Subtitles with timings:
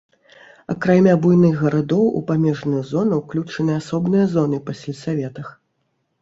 [0.73, 5.47] Акрамя буйных гарадоў у памежную зону ўключаны асобныя зоны па сельсаветах.